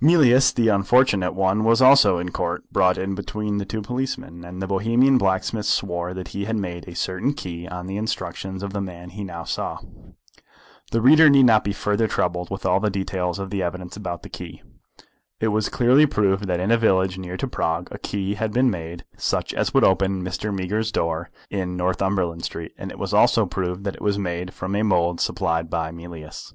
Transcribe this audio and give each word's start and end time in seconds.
Mealyus 0.00 0.54
the 0.54 0.68
unfortunate 0.68 1.34
one 1.34 1.62
was 1.62 1.82
also 1.82 2.16
in 2.16 2.30
Court, 2.30 2.64
brought 2.72 2.96
in 2.96 3.14
between 3.14 3.60
two 3.66 3.82
policemen, 3.82 4.42
and 4.42 4.62
the 4.62 4.66
Bohemian 4.66 5.18
blacksmith 5.18 5.66
swore 5.66 6.14
that 6.14 6.28
he 6.28 6.46
had 6.46 6.56
made 6.56 6.88
a 6.88 6.94
certain 6.94 7.34
key 7.34 7.68
on 7.68 7.86
the 7.86 7.98
instructions 7.98 8.62
of 8.62 8.72
the 8.72 8.80
man 8.80 9.10
he 9.10 9.22
now 9.22 9.44
saw. 9.44 9.76
The 10.92 11.02
reader 11.02 11.28
need 11.28 11.44
not 11.44 11.62
be 11.62 11.74
further 11.74 12.08
troubled 12.08 12.48
with 12.48 12.64
all 12.64 12.80
the 12.80 12.88
details 12.88 13.38
of 13.38 13.50
the 13.50 13.62
evidence 13.62 13.98
about 13.98 14.22
the 14.22 14.30
key. 14.30 14.62
It 15.40 15.48
was 15.48 15.68
clearly 15.68 16.06
proved 16.06 16.46
that 16.46 16.58
in 16.58 16.70
a 16.70 16.78
village 16.78 17.18
near 17.18 17.36
to 17.36 17.46
Prague 17.46 17.88
a 17.90 17.98
key 17.98 18.32
had 18.32 18.54
been 18.54 18.70
made 18.70 19.04
such 19.18 19.52
as 19.52 19.74
would 19.74 19.84
open 19.84 20.24
Mr. 20.24 20.54
Meager's 20.56 20.90
door 20.90 21.28
in 21.50 21.76
Northumberland 21.76 22.46
Street, 22.46 22.72
and 22.78 22.90
it 22.90 22.98
was 22.98 23.12
also 23.12 23.44
proved 23.44 23.84
that 23.84 23.96
it 23.96 24.00
was 24.00 24.18
made 24.18 24.54
from 24.54 24.74
a 24.74 24.82
mould 24.82 25.20
supplied 25.20 25.68
by 25.68 25.90
Mealyus. 25.92 26.54